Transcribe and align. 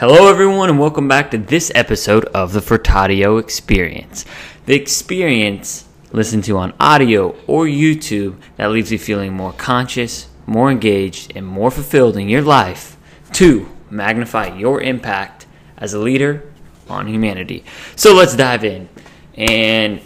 Hello, 0.00 0.30
everyone, 0.30 0.70
and 0.70 0.78
welcome 0.78 1.08
back 1.08 1.30
to 1.30 1.36
this 1.36 1.70
episode 1.74 2.24
of 2.32 2.54
the 2.54 2.60
Furtado 2.60 3.38
Experience. 3.38 4.24
The 4.64 4.74
experience 4.74 5.84
listened 6.10 6.44
to 6.44 6.56
on 6.56 6.72
audio 6.80 7.36
or 7.46 7.66
YouTube 7.66 8.36
that 8.56 8.70
leaves 8.70 8.90
you 8.90 8.98
feeling 8.98 9.34
more 9.34 9.52
conscious, 9.52 10.28
more 10.46 10.70
engaged, 10.70 11.36
and 11.36 11.46
more 11.46 11.70
fulfilled 11.70 12.16
in 12.16 12.30
your 12.30 12.40
life 12.40 12.96
to 13.32 13.68
magnify 13.90 14.56
your 14.56 14.80
impact 14.80 15.46
as 15.76 15.92
a 15.92 15.98
leader 15.98 16.50
on 16.88 17.06
humanity. 17.06 17.62
So 17.94 18.14
let's 18.14 18.34
dive 18.34 18.64
in. 18.64 18.88
And 19.34 20.00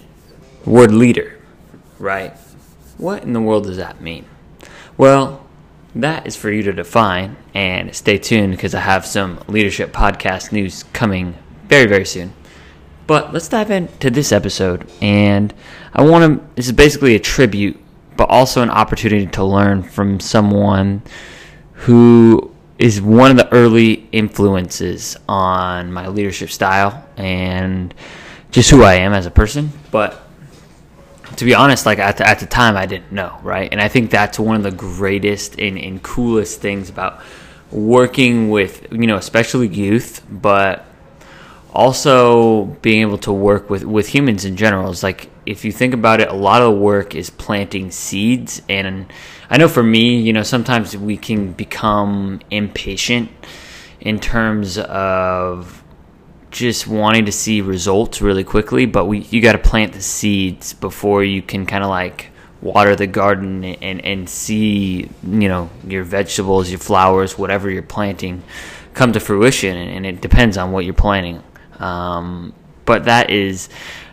word 0.65 0.91
leader, 0.91 1.39
right? 2.01 2.37
What 2.99 3.23
in 3.23 3.33
the 3.33 3.41
world 3.41 3.63
does 3.63 3.77
that 3.77 4.01
mean? 4.01 4.25
Well, 4.97 5.44
that 5.95 6.27
is 6.27 6.37
for 6.37 6.51
you 6.51 6.63
to 6.65 6.73
define 6.73 7.37
and 7.55 7.95
stay 7.95 8.19
tuned 8.19 8.53
because 8.53 8.75
I 8.75 8.81
have 8.81 9.07
some 9.07 9.41
leadership 9.47 9.93
podcast 9.93 10.51
news 10.51 10.83
coming 10.93 11.37
very, 11.69 11.87
very 11.87 12.05
soon. 12.05 12.33
But 13.07 13.33
let's 13.33 13.49
dive 13.49 13.71
into 13.71 14.11
this 14.11 14.33
episode. 14.33 14.91
And 15.01 15.55
I 15.93 16.03
want 16.03 16.41
to, 16.41 16.55
this 16.57 16.67
is 16.67 16.73
basically 16.73 17.15
a 17.15 17.21
tribute, 17.21 17.79
but 18.17 18.29
also 18.29 18.63
an 18.63 18.71
opportunity 18.71 19.27
to 19.27 19.45
learn 19.45 19.83
from 19.83 20.21
someone 20.21 21.03
who 21.73 22.51
is 22.79 23.01
one 23.01 23.31
of 23.31 23.37
the 23.37 23.53
early 23.53 24.09
influences 24.11 25.17
on 25.29 25.93
my 25.93 26.09
leadership 26.09 26.51
style 26.51 27.07
and 27.17 27.95
just 28.51 28.71
who 28.71 28.83
I 28.83 28.95
am 28.95 29.13
as 29.13 29.27
a 29.27 29.31
person. 29.31 29.71
But 29.91 30.24
to 31.37 31.45
be 31.45 31.55
honest, 31.55 31.87
like 31.87 31.99
at 31.99 32.17
the, 32.17 32.27
at 32.27 32.41
the 32.41 32.47
time, 32.47 32.77
I 32.77 32.87
didn't 32.87 33.13
know, 33.13 33.39
right? 33.43 33.69
And 33.71 33.81
I 33.81 33.89
think 33.89 34.11
that's 34.11 34.39
one 34.39 34.57
of 34.57 34.63
the 34.63 34.71
greatest 34.71 35.59
and, 35.59 35.79
and 35.79 36.03
coolest 36.03 36.61
things 36.61 36.89
about 36.91 37.21
working 37.71 38.51
with, 38.51 38.87
you 38.93 39.07
know, 39.07 39.17
especially 39.17 39.69
youth, 39.69 40.25
but 40.31 40.87
also 41.73 42.65
being 42.83 43.03
able 43.03 43.19
to 43.19 43.33
work 43.33 43.69
with, 43.69 43.85
with 43.85 44.09
humans 44.09 44.45
in 44.45 44.57
general. 44.57 44.91
Is 44.91 45.03
like, 45.03 45.29
if 45.45 45.65
you 45.65 45.73
think 45.73 45.95
about 45.95 46.21
it, 46.21 46.29
a 46.29 46.35
lot 46.35 46.63
of 46.63 46.75
the 46.75 46.81
work 46.81 47.15
is 47.15 47.31
planting 47.31 47.91
seeds. 47.91 48.63
And 48.69 49.13
I 49.51 49.59
know 49.59 49.69
for 49.69 49.83
me, 49.83 50.21
you 50.21 50.33
know, 50.33 50.43
sometimes 50.43 50.97
we 50.97 51.17
can 51.17 51.53
become 51.53 52.41
impatient 52.51 53.31
in 54.01 54.21
terms 54.21 54.79
of 54.79 55.84
just 56.55 56.87
wanting 56.87 57.27
to 57.27 57.33
see 57.33 57.61
results 57.61 58.23
really 58.23 58.45
quickly, 58.45 58.87
but 58.87 59.07
we 59.07 59.19
you 59.19 59.43
got 59.43 59.53
to 59.53 59.59
plant 59.59 59.93
the 59.93 60.01
seeds 60.01 60.73
before 60.73 61.25
you 61.25 61.43
can 61.43 61.67
kind 61.67 61.83
of 61.83 61.91
like 61.91 62.31
water 62.63 62.95
the 62.97 63.07
garden 63.07 63.65
and 63.65 64.01
and 64.05 64.29
see 64.29 65.11
you 65.25 65.49
know 65.49 65.69
your 65.87 66.05
vegetables, 66.05 66.71
your 66.71 66.79
flowers, 66.79 67.37
whatever 67.37 67.69
you're 67.69 67.83
planting 67.83 68.43
come 68.95 69.13
to 69.13 69.21
fruition, 69.21 69.77
and, 69.77 70.07
it 70.07 70.21
depends 70.21 70.57
on 70.57 70.71
what 70.71 70.85
you're 70.85 70.95
planting. 70.95 71.43
Um, 71.81 72.55
but 72.85 73.07
that 73.07 73.31
is 73.31 73.69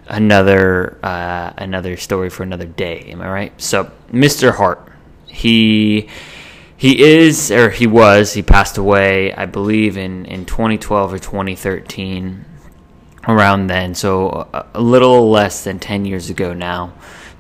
another 0.08 0.98
uh, 1.04 1.54
another 1.58 1.96
story 1.98 2.32
for 2.32 2.42
another 2.42 2.66
day. 2.66 3.02
Am 3.10 3.22
I 3.22 3.30
right? 3.30 3.62
So, 3.62 3.92
Mr. 4.12 4.52
Hart, 4.54 4.92
he 5.28 6.10
he 6.82 7.00
is, 7.00 7.52
or 7.52 7.70
he 7.70 7.86
was, 7.86 8.34
he 8.34 8.42
passed 8.42 8.80
away, 8.80 9.32
I 9.36 9.46
believe, 9.46 9.98
in, 9.98 10.26
in 10.26 10.48
2012 10.48 11.14
or 11.14 11.20
2013, 11.20 12.44
around 13.28 13.68
then. 13.68 13.94
So 13.94 14.48
a, 14.52 14.66
a 14.74 14.82
little 14.82 15.30
less 15.30 15.64
than 15.64 15.78
10 15.78 16.06
years 16.06 16.32
ago 16.32 16.54
now 16.56 16.94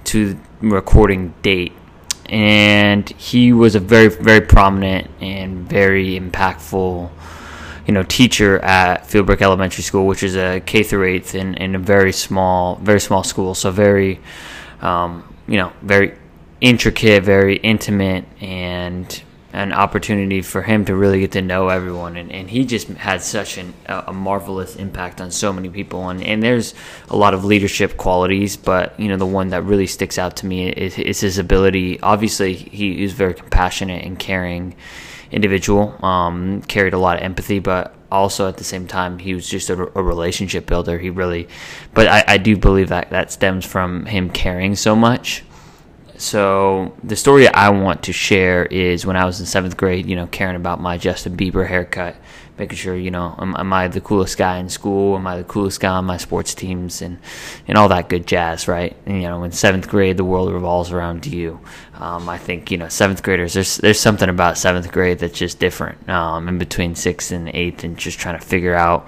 to 0.03 0.39
recording 0.59 1.33
date. 1.41 1.73
And 2.27 3.09
he 3.09 3.51
was 3.51 3.73
a 3.73 3.79
very, 3.79 4.09
very 4.09 4.41
prominent 4.41 5.09
and 5.19 5.67
very 5.67 6.19
impactful, 6.19 7.09
you 7.87 7.93
know, 7.95 8.03
teacher 8.03 8.59
at 8.59 9.05
Fieldbrook 9.05 9.41
Elementary 9.41 9.81
School, 9.81 10.05
which 10.05 10.21
is 10.21 10.35
a 10.35 10.59
K 10.59 10.83
through 10.83 11.05
eighth 11.05 11.33
in, 11.33 11.55
in 11.55 11.73
a 11.73 11.79
very 11.79 12.13
small, 12.13 12.75
very 12.75 12.99
small 12.99 13.23
school. 13.23 13.55
So 13.55 13.71
very, 13.71 14.19
um, 14.81 15.35
you 15.47 15.57
know, 15.57 15.73
very 15.81 16.15
intricate, 16.61 17.23
very 17.23 17.55
intimate, 17.55 18.25
and 18.39 19.23
an 19.53 19.73
opportunity 19.73 20.41
for 20.41 20.61
him 20.61 20.85
to 20.85 20.95
really 20.95 21.19
get 21.19 21.33
to 21.33 21.41
know 21.41 21.67
everyone 21.67 22.15
and, 22.15 22.31
and 22.31 22.49
he 22.49 22.65
just 22.65 22.87
had 22.89 23.21
such 23.21 23.57
an, 23.57 23.73
a 23.87 24.13
marvelous 24.13 24.75
impact 24.77 25.19
on 25.19 25.29
so 25.29 25.51
many 25.51 25.69
people 25.69 26.09
and, 26.09 26.23
and 26.23 26.41
there's 26.41 26.73
a 27.09 27.15
lot 27.15 27.33
of 27.33 27.43
leadership 27.43 27.97
qualities 27.97 28.55
but 28.55 28.97
you 28.99 29.09
know 29.09 29.17
the 29.17 29.25
one 29.25 29.49
that 29.49 29.63
really 29.63 29.87
sticks 29.87 30.17
out 30.17 30.37
to 30.37 30.45
me 30.45 30.69
is, 30.69 30.97
is 30.97 31.19
his 31.19 31.37
ability. 31.37 31.99
Obviously 32.01 32.53
he, 32.53 33.01
was 33.01 33.13
very 33.13 33.33
compassionate 33.33 34.05
and 34.05 34.17
caring 34.17 34.75
individual 35.31 35.97
um, 36.05 36.61
carried 36.63 36.93
a 36.93 36.97
lot 36.97 37.17
of 37.17 37.23
empathy 37.23 37.59
but 37.59 37.93
also 38.11 38.47
at 38.47 38.57
the 38.57 38.63
same 38.63 38.87
time 38.87 39.19
he 39.19 39.33
was 39.33 39.49
just 39.49 39.69
a, 39.69 39.97
a 39.97 40.03
relationship 40.03 40.65
builder. 40.65 40.97
He 40.97 41.09
really 41.09 41.49
but 41.93 42.07
I, 42.07 42.23
I 42.27 42.37
do 42.37 42.55
believe 42.55 42.89
that 42.89 43.09
that 43.09 43.33
stems 43.33 43.65
from 43.65 44.05
him 44.05 44.29
caring 44.29 44.75
so 44.77 44.95
much 44.95 45.43
so 46.21 46.95
the 47.03 47.15
story 47.15 47.47
I 47.47 47.69
want 47.69 48.03
to 48.03 48.13
share 48.13 48.65
is 48.65 49.07
when 49.07 49.15
I 49.15 49.25
was 49.25 49.39
in 49.39 49.47
seventh 49.47 49.75
grade, 49.75 50.05
you 50.05 50.15
know, 50.15 50.27
caring 50.27 50.55
about 50.55 50.79
my 50.79 50.97
Justin 50.97 51.35
Bieber 51.35 51.67
haircut, 51.67 52.15
making 52.57 52.77
sure, 52.77 52.95
you 52.95 53.11
know, 53.11 53.35
am, 53.39 53.55
am, 53.57 53.73
I 53.73 53.87
the 53.87 54.01
coolest 54.01 54.37
guy 54.37 54.57
in 54.57 54.69
school? 54.69 55.15
Am 55.15 55.25
I 55.25 55.37
the 55.37 55.43
coolest 55.43 55.79
guy 55.79 55.89
on 55.89 56.05
my 56.05 56.17
sports 56.17 56.53
teams? 56.53 57.01
And, 57.01 57.19
and 57.67 57.77
all 57.77 57.89
that 57.89 58.09
good 58.09 58.27
jazz, 58.27 58.67
right? 58.67 58.95
And, 59.05 59.21
you 59.21 59.27
know, 59.27 59.43
in 59.43 59.51
seventh 59.51 59.87
grade, 59.87 60.17
the 60.17 60.23
world 60.23 60.51
revolves 60.51 60.91
around 60.91 61.25
you. 61.25 61.59
Um, 61.95 62.27
I 62.29 62.37
think, 62.37 62.71
you 62.71 62.77
know, 62.77 62.87
seventh 62.87 63.23
graders, 63.23 63.53
there's, 63.53 63.77
there's 63.77 63.99
something 63.99 64.29
about 64.29 64.57
seventh 64.57 64.91
grade 64.91 65.19
that's 65.19 65.37
just 65.37 65.59
different 65.59 66.09
um, 66.09 66.47
in 66.47 66.57
between 66.57 66.95
sixth 66.95 67.31
and 67.31 67.49
eighth 67.49 67.83
and 67.83 67.97
just 67.97 68.19
trying 68.19 68.39
to 68.39 68.45
figure 68.45 68.75
out 68.75 69.07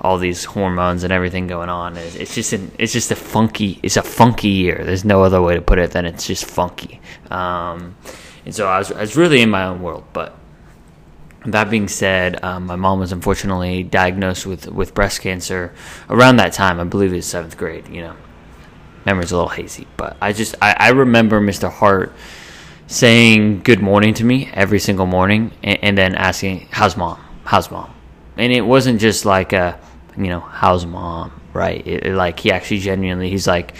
all 0.00 0.18
these 0.18 0.44
hormones 0.44 1.04
and 1.04 1.12
everything 1.12 1.46
going 1.46 1.68
on. 1.68 1.96
It's, 1.96 2.16
it's 2.16 2.34
just 2.34 2.52
an, 2.52 2.70
it's 2.78 2.92
just 2.92 3.10
a 3.10 3.16
funky, 3.16 3.78
it's 3.82 3.96
a 3.96 4.02
funky 4.02 4.48
year. 4.48 4.82
There's 4.84 5.04
no 5.04 5.22
other 5.22 5.42
way 5.42 5.54
to 5.54 5.62
put 5.62 5.78
it 5.78 5.90
than 5.92 6.06
it's 6.06 6.26
just 6.26 6.44
funky. 6.44 7.00
Um, 7.30 7.96
and 8.44 8.54
so 8.54 8.66
I 8.66 8.78
was, 8.78 8.90
I 8.90 9.00
was 9.00 9.16
really 9.16 9.42
in 9.42 9.50
my 9.50 9.64
own 9.64 9.82
world, 9.82 10.04
but 10.12 10.36
that 11.46 11.70
being 11.70 11.88
said, 11.88 12.42
um, 12.44 12.66
my 12.66 12.76
mom 12.76 13.00
was 13.00 13.12
unfortunately 13.12 13.82
diagnosed 13.82 14.46
with, 14.46 14.68
with 14.68 14.94
breast 14.94 15.20
cancer 15.20 15.72
around 16.08 16.36
that 16.36 16.52
time. 16.52 16.80
I 16.80 16.84
believe 16.84 17.12
it 17.12 17.16
was 17.16 17.26
seventh 17.26 17.56
grade. 17.56 17.88
You 17.88 18.02
know, 18.02 18.16
memory's 19.06 19.32
a 19.32 19.36
little 19.36 19.48
hazy, 19.48 19.86
but 19.96 20.16
I 20.20 20.32
just 20.32 20.54
I, 20.60 20.76
I 20.78 20.88
remember 20.90 21.40
Mr. 21.40 21.70
Hart 21.70 22.12
saying 22.86 23.60
good 23.62 23.80
morning 23.80 24.14
to 24.14 24.24
me 24.24 24.50
every 24.52 24.80
single 24.80 25.06
morning, 25.06 25.52
and, 25.62 25.78
and 25.82 25.98
then 25.98 26.14
asking 26.14 26.68
how's 26.70 26.96
mom, 26.96 27.20
how's 27.44 27.70
mom, 27.70 27.94
and 28.36 28.52
it 28.52 28.62
wasn't 28.62 29.00
just 29.00 29.24
like 29.24 29.52
a 29.52 29.80
you 30.16 30.26
know 30.26 30.40
how's 30.40 30.84
mom, 30.84 31.40
right? 31.54 31.86
It, 31.86 32.06
it, 32.06 32.14
like 32.14 32.38
he 32.38 32.52
actually 32.52 32.80
genuinely 32.80 33.30
he's 33.30 33.46
like 33.46 33.74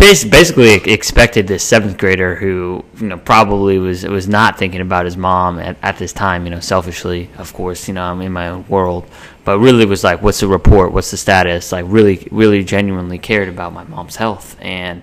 basically 0.00 0.74
expected 0.92 1.46
this 1.46 1.62
seventh 1.62 1.98
grader 1.98 2.34
who 2.34 2.84
you 2.98 3.06
know 3.06 3.18
probably 3.18 3.78
was 3.78 4.04
was 4.04 4.26
not 4.26 4.58
thinking 4.58 4.80
about 4.80 5.04
his 5.04 5.16
mom 5.16 5.58
at, 5.58 5.76
at 5.82 5.98
this 5.98 6.12
time 6.12 6.44
you 6.44 6.50
know 6.50 6.60
selfishly 6.60 7.30
of 7.36 7.52
course 7.52 7.86
you 7.86 7.94
know 7.94 8.02
i'm 8.02 8.20
in 8.22 8.32
my 8.32 8.48
own 8.48 8.66
world 8.68 9.06
but 9.44 9.58
really 9.58 9.84
was 9.84 10.04
like 10.04 10.22
what's 10.22 10.40
the 10.40 10.48
report? 10.48 10.92
What's 10.92 11.10
the 11.10 11.16
status? 11.16 11.72
Like 11.72 11.84
really 11.88 12.28
really 12.30 12.62
genuinely 12.64 13.18
cared 13.18 13.48
about 13.48 13.72
my 13.72 13.84
mom's 13.84 14.16
health. 14.16 14.56
And 14.60 15.02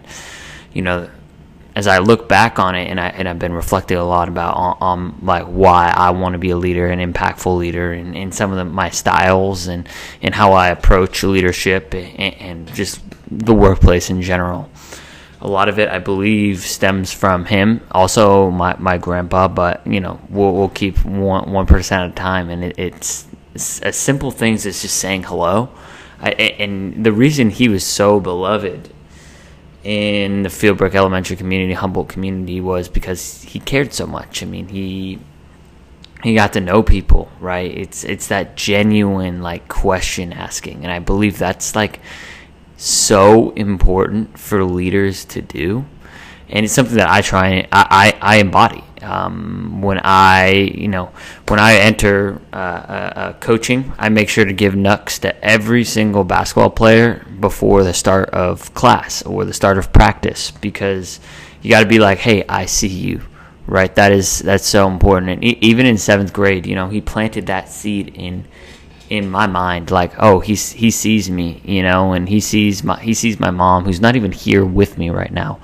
you 0.73 0.81
know 0.81 1.09
as 1.75 1.85
I 1.85 1.99
look 1.99 2.27
back 2.27 2.57
on 2.57 2.73
it, 2.73 2.89
and 2.89 2.99
I 2.99 3.09
and 3.09 3.27
I've 3.27 3.37
been 3.37 3.53
reflecting 3.53 3.97
a 3.97 4.03
lot 4.03 4.29
about 4.29 4.55
on, 4.55 4.77
on 4.81 5.19
like 5.21 5.45
why 5.45 5.93
I 5.95 6.09
want 6.09 6.33
to 6.33 6.39
be 6.39 6.49
a 6.49 6.57
leader, 6.57 6.87
an 6.87 6.99
impactful 6.99 7.55
leader, 7.55 7.93
and, 7.93 8.15
and 8.15 8.33
some 8.33 8.51
of 8.51 8.57
the, 8.57 8.65
my 8.65 8.89
styles 8.89 9.67
and 9.67 9.87
and 10.21 10.33
how 10.33 10.53
I 10.53 10.69
approach 10.69 11.23
leadership 11.23 11.93
and, 11.93 12.33
and 12.41 12.73
just 12.73 13.01
the 13.29 13.53
workplace 13.53 14.09
in 14.09 14.21
general. 14.21 14.69
A 15.39 15.47
lot 15.47 15.69
of 15.69 15.77
it, 15.77 15.89
I 15.89 15.99
believe, 15.99 16.61
stems 16.61 17.13
from 17.13 17.45
him. 17.45 17.81
Also, 17.91 18.49
my, 18.49 18.75
my 18.79 18.97
grandpa, 18.97 19.47
but 19.47 19.85
you 19.85 19.99
know, 19.99 20.19
we'll, 20.29 20.53
we'll 20.53 20.69
keep 20.69 21.03
one 21.05 21.51
one 21.51 21.67
at 21.69 21.91
a 21.91 22.11
time, 22.11 22.49
and 22.49 22.63
it, 22.63 22.79
it's, 22.79 23.27
it's 23.53 23.79
as 23.81 23.95
simple 23.95 24.31
things 24.31 24.65
as 24.65 24.81
just 24.81 24.97
saying 24.97 25.23
hello. 25.23 25.69
I, 26.19 26.31
and 26.31 27.05
the 27.05 27.11
reason 27.11 27.51
he 27.51 27.69
was 27.69 27.85
so 27.85 28.19
beloved 28.19 28.91
in 29.83 30.43
the 30.43 30.49
Fieldbrook 30.49 30.95
Elementary 30.95 31.37
community, 31.37 31.73
Humboldt 31.73 32.09
community, 32.09 32.59
was 32.59 32.89
because 32.89 33.43
he 33.43 33.59
cared 33.59 33.93
so 33.93 34.07
much. 34.07 34.41
I 34.41 34.45
mean, 34.45 34.67
he 34.67 35.19
he 36.23 36.33
got 36.33 36.53
to 36.53 36.59
know 36.59 36.81
people, 36.81 37.31
right? 37.39 37.71
It's 37.71 38.03
it's 38.03 38.27
that 38.27 38.57
genuine 38.57 39.41
like 39.41 39.67
question 39.67 40.33
asking, 40.33 40.83
and 40.83 40.91
I 40.91 40.99
believe 40.99 41.37
that's 41.37 41.75
like 41.75 41.99
so 42.77 43.49
important 43.51 44.37
for 44.39 44.63
leaders 44.63 45.25
to 45.25 45.41
do, 45.41 45.85
and 46.49 46.63
it's 46.63 46.73
something 46.73 46.97
that 46.97 47.09
I 47.09 47.21
try 47.21 47.47
and 47.47 47.67
I, 47.71 48.13
I, 48.21 48.35
I 48.35 48.35
embody. 48.37 48.83
Um, 49.01 49.81
when 49.83 49.99
I 50.03 50.49
you 50.53 50.87
know 50.87 51.11
when 51.47 51.59
I 51.59 51.75
enter 51.75 52.41
uh, 52.53 52.55
uh, 52.55 53.33
coaching, 53.33 53.93
I 53.99 54.09
make 54.09 54.29
sure 54.29 54.45
to 54.45 54.53
give 54.53 54.75
knucks 54.75 55.19
to 55.19 55.43
every 55.43 55.83
single 55.83 56.23
basketball 56.23 56.71
player 56.71 57.25
before 57.39 57.83
the 57.83 57.93
start 57.93 58.29
of 58.29 58.73
class 58.73 59.21
or 59.23 59.45
the 59.45 59.53
start 59.53 59.77
of 59.77 59.93
practice 59.93 60.51
because 60.51 61.19
you 61.61 61.69
got 61.69 61.81
to 61.81 61.87
be 61.87 61.99
like, 61.99 62.19
hey, 62.19 62.45
I 62.47 62.65
see 62.65 62.87
you 62.87 63.21
right? 63.67 63.93
That 63.95 64.13
is 64.13 64.39
that's 64.39 64.65
so 64.65 64.87
important. 64.87 65.31
And 65.31 65.43
even 65.43 65.85
in 65.85 65.97
seventh 65.97 66.33
grade 66.33 66.65
you 66.65 66.73
know 66.73 66.89
he 66.89 67.01
planted 67.01 67.47
that 67.47 67.69
seed 67.69 68.13
in 68.15 68.45
in 69.09 69.29
my 69.29 69.47
mind 69.47 69.89
like 69.89 70.11
oh 70.19 70.39
he's 70.39 70.71
he 70.71 70.91
sees 70.91 71.29
me 71.29 71.61
you 71.63 71.81
know 71.81 72.13
and 72.13 72.27
he 72.27 72.39
sees 72.39 72.83
my 72.83 72.99
he 73.01 73.13
sees 73.13 73.39
my 73.39 73.51
mom 73.51 73.85
who's 73.85 74.01
not 74.01 74.15
even 74.15 74.31
here 74.31 74.65
with 74.65 74.97
me 74.97 75.09
right 75.09 75.31
now. 75.31 75.59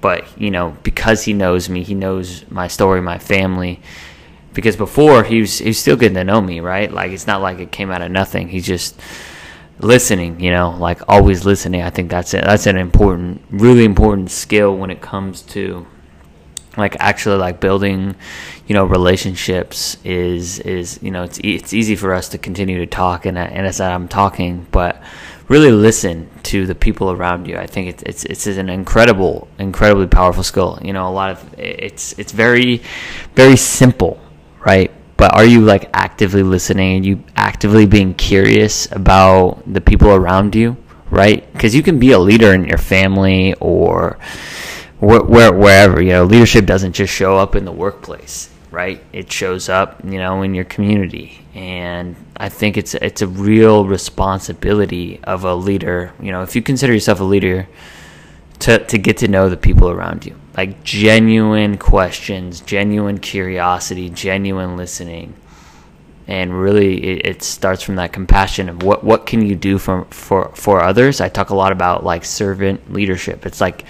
But 0.00 0.26
you 0.40 0.50
know 0.50 0.76
because 0.82 1.24
he 1.24 1.32
knows 1.32 1.68
me 1.68 1.82
he 1.82 1.94
knows 1.94 2.48
my 2.50 2.68
story 2.68 3.00
my 3.00 3.18
family. 3.18 3.80
Because 4.52 4.76
before 4.76 5.24
he 5.24 5.40
was 5.40 5.58
he 5.58 5.68
was 5.68 5.78
still 5.78 5.96
getting 5.96 6.14
to 6.14 6.24
know 6.24 6.40
me 6.40 6.60
right? 6.60 6.90
Like 6.90 7.10
it's 7.10 7.26
not 7.26 7.42
like 7.42 7.58
it 7.58 7.72
came 7.72 7.90
out 7.90 8.02
of 8.02 8.10
nothing. 8.10 8.48
He's 8.48 8.66
just 8.66 9.00
listening 9.80 10.38
you 10.38 10.50
know 10.50 10.70
like 10.70 11.00
always 11.08 11.44
listening. 11.44 11.82
I 11.82 11.90
think 11.90 12.10
that's 12.10 12.34
it. 12.34 12.44
That's 12.44 12.66
an 12.66 12.76
important 12.76 13.42
really 13.50 13.84
important 13.84 14.30
skill 14.30 14.76
when 14.76 14.90
it 14.90 15.00
comes 15.00 15.42
to 15.42 15.86
like 16.76 16.96
actually 17.00 17.36
like 17.36 17.60
building 17.60 18.14
you 18.66 18.74
know 18.74 18.84
relationships 18.84 19.96
is 20.04 20.58
is 20.60 20.98
you 21.02 21.10
know 21.10 21.22
it's 21.22 21.38
it's 21.42 21.72
easy 21.72 21.96
for 21.96 22.14
us 22.14 22.28
to 22.30 22.38
continue 22.38 22.78
to 22.78 22.86
talk 22.86 23.26
and 23.26 23.38
uh, 23.38 23.42
and 23.42 23.66
as 23.66 23.80
I'm 23.80 24.08
talking 24.08 24.66
but 24.70 25.02
really 25.48 25.70
listen 25.70 26.30
to 26.42 26.66
the 26.66 26.74
people 26.74 27.10
around 27.10 27.46
you. 27.46 27.58
I 27.58 27.66
think 27.66 27.88
it's 27.88 28.02
it's 28.02 28.24
it's 28.24 28.46
an 28.46 28.70
incredible 28.70 29.48
incredibly 29.58 30.06
powerful 30.06 30.42
skill. 30.42 30.78
You 30.82 30.92
know 30.92 31.08
a 31.08 31.12
lot 31.12 31.30
of 31.30 31.58
it's 31.58 32.18
it's 32.18 32.32
very 32.32 32.82
very 33.34 33.56
simple 33.56 34.20
right? 34.64 34.90
But 35.16 35.34
are 35.34 35.44
you 35.44 35.60
like 35.60 35.90
actively 35.92 36.42
listening? 36.42 36.96
And 36.96 37.06
you 37.06 37.22
actively 37.36 37.86
being 37.86 38.14
curious 38.14 38.90
about 38.90 39.62
the 39.72 39.80
people 39.80 40.10
around 40.10 40.54
you 40.54 40.76
right? 41.10 41.50
Because 41.52 41.74
you 41.74 41.82
can 41.82 41.98
be 41.98 42.10
a 42.12 42.18
leader 42.18 42.52
in 42.52 42.64
your 42.64 42.78
family 42.78 43.54
or 43.60 44.18
where, 45.04 45.52
wherever 45.52 46.02
you 46.02 46.10
know 46.10 46.24
leadership 46.24 46.66
doesn't 46.66 46.92
just 46.92 47.12
show 47.12 47.36
up 47.36 47.54
in 47.54 47.64
the 47.64 47.72
workplace 47.72 48.50
right? 48.74 49.04
It 49.12 49.30
shows 49.30 49.68
up 49.68 50.04
you 50.04 50.18
know 50.18 50.42
in 50.42 50.52
your 50.52 50.64
community. 50.64 51.40
And 51.54 52.16
i 52.36 52.48
think 52.48 52.76
it's 52.76 52.94
it's 52.94 53.22
a 53.22 53.28
real 53.28 53.86
responsibility 53.86 55.20
of 55.22 55.44
a 55.44 55.54
leader 55.54 56.12
you 56.20 56.32
know 56.32 56.42
if 56.42 56.56
you 56.56 56.62
consider 56.62 56.92
yourself 56.92 57.20
a 57.20 57.24
leader 57.24 57.68
to 58.58 58.84
to 58.86 58.98
get 58.98 59.18
to 59.18 59.28
know 59.28 59.48
the 59.48 59.56
people 59.56 59.88
around 59.88 60.26
you. 60.26 60.34
Like 60.56 60.82
genuine 60.82 61.78
questions 61.78 62.60
genuine 62.60 63.18
curiosity 63.18 64.10
genuine 64.10 64.76
listening. 64.76 65.34
And 66.26 66.58
really 66.58 67.04
it, 67.04 67.26
it, 67.26 67.42
starts 67.42 67.82
from 67.82 67.96
that 67.96 68.12
compassion 68.12 68.70
of 68.70 68.82
what 68.82 69.04
what 69.04 69.26
can 69.26 69.46
you 69.46 69.54
do 69.54 69.78
for 69.78 70.06
for 70.06 70.50
for 70.56 70.82
others? 70.82 71.20
I 71.20 71.28
talk 71.28 71.50
a 71.50 71.54
lot 71.54 71.70
about 71.70 72.02
like 72.02 72.24
servant 72.24 72.92
leadership. 72.92 73.46
It's 73.46 73.60
like 73.60 73.84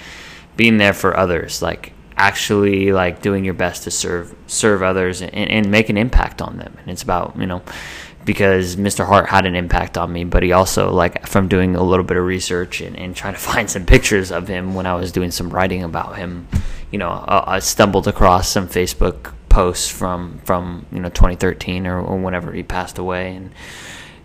being 0.56 0.78
there 0.78 0.92
for 0.92 1.16
others, 1.16 1.62
like 1.62 1.92
actually 2.16 2.92
like 2.92 3.22
doing 3.22 3.44
your 3.44 3.54
best 3.54 3.84
to 3.84 3.90
serve 3.90 4.34
serve 4.46 4.82
others 4.82 5.20
and, 5.20 5.34
and 5.34 5.70
make 5.70 5.88
an 5.88 5.96
impact 5.96 6.40
on 6.40 6.58
them. 6.58 6.76
And 6.80 6.90
it's 6.90 7.02
about 7.02 7.36
you 7.38 7.46
know 7.46 7.62
because 8.24 8.76
Mr. 8.76 9.06
Hart 9.06 9.28
had 9.28 9.44
an 9.44 9.54
impact 9.54 9.98
on 9.98 10.12
me, 10.12 10.24
but 10.24 10.42
he 10.42 10.52
also 10.52 10.90
like 10.90 11.26
from 11.26 11.48
doing 11.48 11.76
a 11.76 11.82
little 11.82 12.04
bit 12.04 12.16
of 12.16 12.24
research 12.24 12.80
and, 12.80 12.96
and 12.96 13.14
trying 13.14 13.34
to 13.34 13.40
find 13.52 13.68
some 13.68 13.86
pictures 13.86 14.30
of 14.30 14.48
him 14.48 14.74
when 14.74 14.86
I 14.86 14.94
was 14.94 15.12
doing 15.12 15.30
some 15.30 15.50
writing 15.50 15.82
about 15.82 16.16
him. 16.16 16.48
You 16.90 16.98
know, 16.98 17.10
I, 17.10 17.56
I 17.56 17.58
stumbled 17.58 18.08
across 18.08 18.48
some 18.48 18.68
Facebook 18.68 19.32
posts 19.48 19.88
from 19.88 20.40
from 20.44 20.86
you 20.92 21.00
know 21.00 21.08
2013 21.10 21.86
or, 21.86 22.00
or 22.00 22.18
whenever 22.18 22.52
he 22.52 22.62
passed 22.62 22.98
away, 22.98 23.34
and 23.34 23.50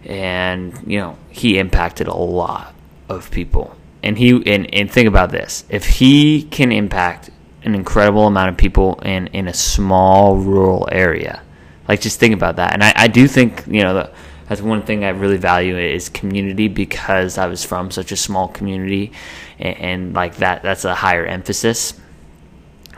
and 0.06 0.84
you 0.88 1.00
know 1.00 1.18
he 1.30 1.58
impacted 1.58 2.08
a 2.08 2.16
lot 2.16 2.74
of 3.10 3.32
people 3.32 3.76
and 4.04 4.18
he 4.18 4.32
and, 4.52 4.74
and 4.74 4.92
think 4.92 5.08
about 5.08 5.32
this. 5.32 5.66
If 5.70 5.86
he 5.86 6.44
can 6.44 6.72
impact 6.72 7.30
an 7.64 7.76
incredible 7.76 8.28
amount 8.28 8.50
of 8.50 8.58
people 8.58 9.00
in 9.02 9.28
in 9.28 9.48
a 9.48 9.54
small 9.54 10.38
rural 10.38 10.88
area 10.92 11.42
like 11.90 12.02
just 12.02 12.20
think 12.20 12.34
about 12.34 12.56
that. 12.56 12.74
And 12.74 12.84
i, 12.84 12.94
I 12.96 13.08
do 13.08 13.28
think 13.28 13.66
you 13.68 13.82
know 13.82 13.94
the, 13.94 14.12
that's 14.48 14.62
one 14.62 14.84
thing 14.84 15.04
i 15.04 15.10
really 15.10 15.38
value 15.38 15.78
is 15.78 16.08
community 16.08 16.68
because 16.68 17.38
i 17.38 17.48
was 17.48 17.66
from 17.66 17.92
such 17.92 18.12
a 18.12 18.16
small 18.16 18.48
community 18.48 19.12
and, 19.58 19.78
and 19.78 20.14
like 20.14 20.38
that 20.38 20.64
that's 20.64 20.86
a 20.86 20.96
higher 20.96 21.26
emphasis 21.26 22.00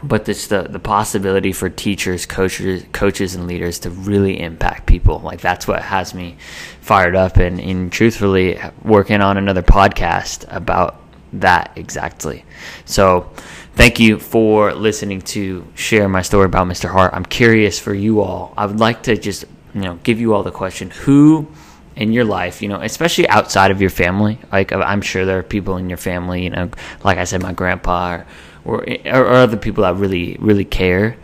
but 0.03 0.27
it's 0.27 0.47
the, 0.47 0.63
the 0.63 0.79
possibility 0.79 1.51
for 1.51 1.69
teachers, 1.69 2.25
coaches, 2.25 2.85
coaches, 2.91 3.35
and 3.35 3.47
leaders 3.47 3.79
to 3.79 3.89
really 3.89 4.39
impact 4.39 4.85
people. 4.85 5.19
Like 5.19 5.41
that's 5.41 5.67
what 5.67 5.81
has 5.81 6.13
me 6.13 6.37
fired 6.81 7.15
up, 7.15 7.37
and, 7.37 7.59
and 7.59 7.91
truthfully, 7.91 8.59
working 8.83 9.21
on 9.21 9.37
another 9.37 9.61
podcast 9.61 10.45
about 10.49 10.97
that 11.33 11.71
exactly. 11.75 12.43
So, 12.85 13.31
thank 13.75 13.99
you 13.99 14.19
for 14.19 14.73
listening 14.73 15.21
to 15.21 15.65
share 15.75 16.09
my 16.09 16.21
story 16.21 16.45
about 16.45 16.67
Mr. 16.67 16.89
Hart. 16.89 17.13
I'm 17.13 17.25
curious 17.25 17.79
for 17.79 17.93
you 17.93 18.21
all. 18.21 18.53
I 18.57 18.65
would 18.65 18.79
like 18.79 19.03
to 19.03 19.17
just 19.17 19.45
you 19.73 19.81
know 19.81 19.99
give 20.03 20.19
you 20.19 20.33
all 20.33 20.43
the 20.43 20.51
question: 20.51 20.89
Who 20.89 21.47
in 21.95 22.13
your 22.13 22.25
life, 22.25 22.61
you 22.61 22.69
know, 22.69 22.81
especially 22.81 23.27
outside 23.27 23.69
of 23.69 23.81
your 23.81 23.89
family. 23.89 24.39
Like 24.51 24.71
I'm 24.71 25.01
sure 25.01 25.25
there 25.25 25.39
are 25.39 25.43
people 25.43 25.77
in 25.77 25.89
your 25.89 25.97
family, 25.97 26.43
you 26.43 26.49
know, 26.49 26.69
like 27.03 27.17
I 27.17 27.25
said, 27.25 27.41
my 27.41 27.53
grandpa 27.53 28.15
or 28.15 28.25
or, 28.65 28.85
or 29.05 29.27
other 29.27 29.57
people 29.57 29.83
that 29.83 29.95
really 29.95 30.37
really 30.39 30.65
care. 30.65 31.17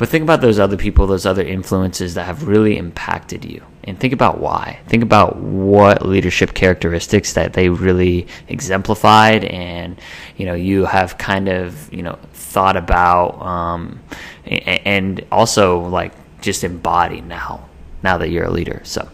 But 0.00 0.08
think 0.08 0.22
about 0.22 0.40
those 0.40 0.58
other 0.58 0.78
people, 0.78 1.06
those 1.06 1.26
other 1.26 1.42
influences 1.42 2.14
that 2.14 2.24
have 2.24 2.48
really 2.48 2.78
impacted 2.78 3.44
you, 3.44 3.62
and 3.84 4.00
think 4.00 4.14
about 4.14 4.40
why. 4.40 4.80
Think 4.86 5.02
about 5.02 5.36
what 5.36 6.06
leadership 6.06 6.54
characteristics 6.54 7.34
that 7.34 7.52
they 7.52 7.68
really 7.68 8.26
exemplified, 8.48 9.44
and 9.44 10.00
you 10.38 10.46
know 10.46 10.54
you 10.54 10.86
have 10.86 11.18
kind 11.18 11.48
of 11.48 11.92
you 11.92 12.02
know 12.02 12.18
thought 12.32 12.78
about, 12.78 13.42
um, 13.42 14.00
and 14.46 15.22
also 15.30 15.80
like 15.80 16.12
just 16.40 16.64
embody 16.64 17.20
now. 17.20 17.68
Now 18.02 18.16
that 18.16 18.30
you're 18.30 18.46
a 18.46 18.50
leader, 18.50 18.80
so 18.84 19.06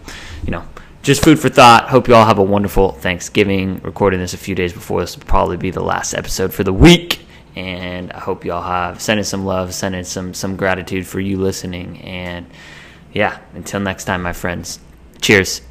you 0.44 0.52
know 0.52 0.62
just 1.02 1.24
food 1.24 1.40
for 1.40 1.48
thought. 1.48 1.88
Hope 1.88 2.06
you 2.06 2.14
all 2.14 2.26
have 2.26 2.38
a 2.38 2.44
wonderful 2.44 2.92
Thanksgiving. 2.92 3.80
Recording 3.82 4.20
this 4.20 4.34
a 4.34 4.38
few 4.38 4.54
days 4.54 4.72
before 4.72 5.00
this 5.00 5.16
will 5.16 5.24
probably 5.24 5.56
be 5.56 5.70
the 5.70 5.82
last 5.82 6.14
episode 6.14 6.54
for 6.54 6.62
the 6.62 6.72
week 6.72 7.15
and 7.56 8.12
I 8.12 8.20
hope 8.20 8.44
y'all 8.44 8.62
have 8.62 9.00
sending 9.00 9.24
some 9.24 9.44
love, 9.44 9.74
sending 9.74 10.04
some 10.04 10.34
some 10.34 10.56
gratitude 10.56 11.06
for 11.06 11.18
you 11.18 11.38
listening, 11.38 12.00
and 12.02 12.46
yeah, 13.12 13.38
until 13.54 13.80
next 13.80 14.04
time, 14.04 14.22
my 14.22 14.34
friends. 14.34 14.78
Cheers. 15.20 15.62